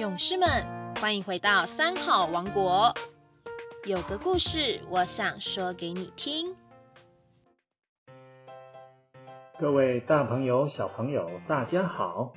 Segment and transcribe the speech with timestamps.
[0.00, 0.48] 勇士们，
[0.98, 2.94] 欢迎回到三好王国。
[3.84, 6.56] 有个故事，我想说给你听。
[9.58, 12.32] 各位大朋友、小朋友，大家好，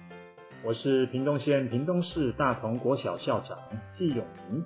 [0.66, 3.58] 我是屏东县屏东市大同国小校长
[3.98, 4.66] 季永明。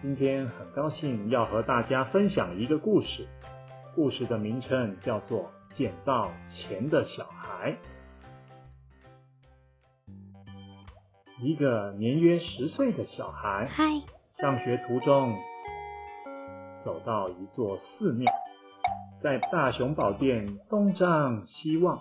[0.00, 3.28] 今天很高兴要和大家分享一个故事，
[3.94, 5.42] 故事的名称叫做
[5.76, 7.72] 《捡到钱的小孩》。
[11.38, 13.84] 一个年约十岁的小孩，嗨，
[14.38, 15.36] 上学途中
[16.82, 18.32] 走到一座寺庙，
[19.22, 22.00] 在大雄宝殿东张西望，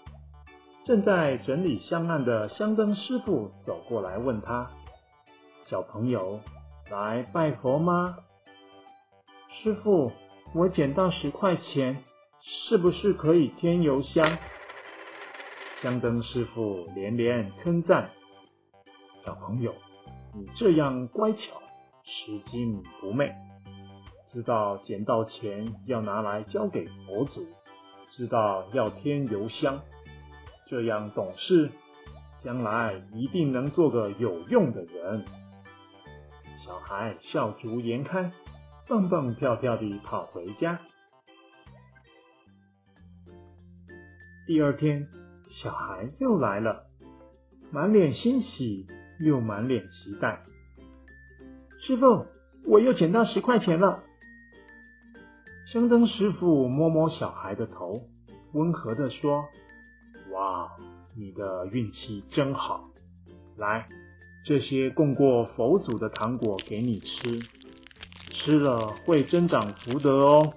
[0.86, 4.72] 正在整理香案的香灯师傅走过来问他
[5.68, 6.40] ：“小朋友，
[6.90, 8.16] 来拜佛吗？”
[9.52, 10.14] 师傅，
[10.54, 11.98] 我捡到十块钱，
[12.42, 14.24] 是不是可以添油香？
[15.82, 18.12] 香灯师傅连连称赞。
[19.26, 19.74] 小朋友，
[20.36, 21.40] 你这样乖巧、
[22.04, 23.34] 拾金不昧，
[24.32, 27.44] 知道捡到钱要拿来交给佛祖，
[28.12, 29.82] 知道要添油香，
[30.68, 31.72] 这样懂事，
[32.44, 35.26] 将来一定能做个有用的人。
[36.64, 38.32] 小孩笑逐颜开，
[38.88, 40.80] 蹦蹦跳跳地跑回家。
[44.46, 45.08] 第二天，
[45.50, 46.86] 小孩又来了，
[47.72, 48.86] 满脸欣喜。
[49.20, 50.44] 又满脸期待，
[51.82, 52.26] 师傅，
[52.66, 54.04] 我又捡到十块钱了。
[55.72, 58.02] 香灯师傅摸摸小孩的头，
[58.54, 59.46] 温和的说
[60.32, 60.72] ：“哇，
[61.16, 62.90] 你的运气真好！
[63.58, 63.88] 来，
[64.46, 67.40] 这些供过佛祖的糖果给你吃，
[68.32, 70.54] 吃了会增长福德哦。”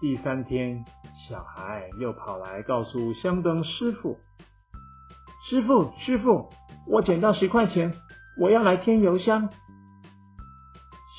[0.00, 0.84] 第三天，
[1.28, 4.18] 小孩又跑来告诉香灯师傅。
[5.48, 6.48] 师傅，师傅，
[6.86, 7.92] 我捡到十块钱，
[8.38, 9.50] 我要来添油箱。”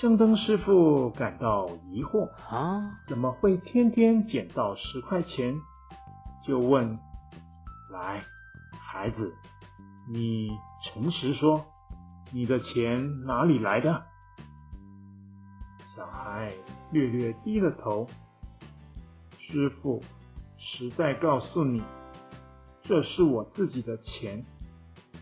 [0.01, 5.55] 圣灯师傅感到疑惑啊，怎么会天天捡到十块钱？
[6.43, 6.99] 就问：
[7.91, 8.23] 来，
[8.79, 9.33] 孩子，
[10.11, 10.49] 你
[10.83, 11.63] 诚实说，
[12.31, 14.03] 你的钱哪里来的？
[15.95, 16.51] 小孩
[16.91, 18.07] 略略低了头。
[19.39, 20.01] 师傅，
[20.57, 21.81] 实在告诉你。
[22.87, 24.45] 这是我自己的钱，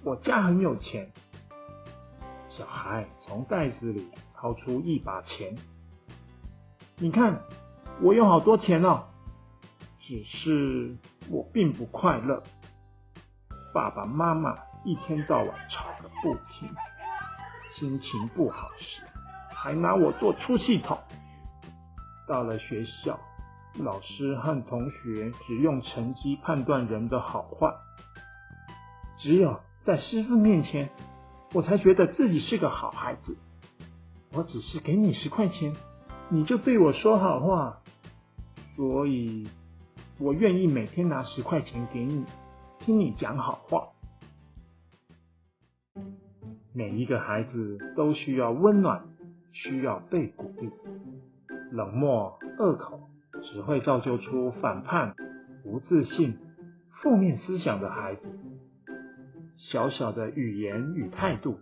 [0.04, 1.10] 我家很有钱。
[2.50, 5.56] 小孩从袋子里掏出一把钱，
[6.98, 7.42] 你看，
[8.02, 9.06] 我有好多钱哦。
[10.02, 10.98] 只是
[11.30, 12.44] 我并不快乐，
[13.74, 14.54] 爸爸妈妈
[14.84, 16.70] 一天到晚吵个不停，
[17.74, 19.02] 心情不好时
[19.56, 21.00] 还拿我做出气筒。
[22.28, 23.18] 到了学校。
[23.80, 27.74] 老师和同学只用成绩判断人的好坏，
[29.18, 30.90] 只有在师傅面前，
[31.54, 33.36] 我才觉得自己是个好孩子。
[34.34, 35.74] 我只是给你十块钱，
[36.30, 37.82] 你就对我说好话，
[38.76, 39.48] 所以
[40.20, 42.26] 我愿意每天拿十块钱给你，
[42.80, 43.88] 听你讲好话。
[46.74, 49.04] 每一个孩子都需要温暖，
[49.52, 50.70] 需要被鼓励。
[51.72, 53.13] 冷漠、恶口。
[53.54, 55.14] 只会造就出反叛、
[55.64, 56.40] 不自信、
[57.04, 58.22] 负面思想的孩子。
[59.58, 61.60] 小小的语言与态度，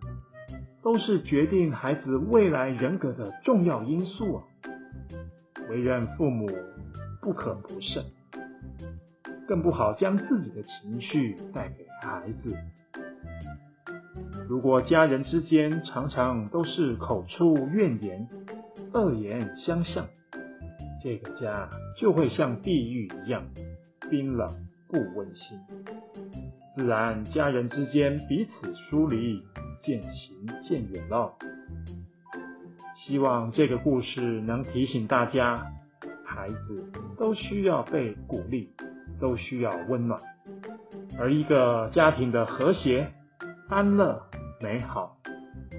[0.82, 4.44] 都是决定孩子未来人格的重要因素啊！
[5.70, 6.48] 为人父母
[7.22, 8.06] 不可不慎，
[9.46, 12.56] 更不好将自己的情绪带给孩子。
[14.48, 18.30] 如果家人之间常常都是口出怨言、
[18.94, 20.08] 恶言相向，
[21.04, 21.68] 这个家
[21.98, 23.44] 就会像地狱一样
[24.10, 24.48] 冰冷
[24.88, 25.58] 不温馨，
[26.76, 29.42] 自然家人之间彼此疏离，
[29.82, 31.34] 渐行渐远了。
[32.96, 35.56] 希望这个故事能提醒大家，
[36.24, 38.70] 孩子都需要被鼓励，
[39.20, 40.22] 都需要温暖，
[41.18, 43.12] 而一个家庭的和谐、
[43.70, 44.22] 安乐、
[44.62, 45.18] 美好，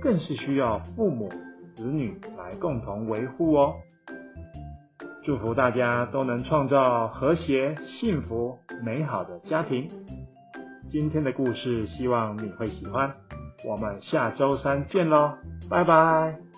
[0.00, 1.28] 更是需要父母
[1.74, 3.76] 子女来共同维护哦。
[5.24, 9.88] 祝福大家都能创造和谐、幸福、美好的家庭。
[10.90, 13.14] 今天的故事，希望你会喜欢。
[13.64, 15.32] 我们下周三见喽，
[15.70, 16.51] 拜拜。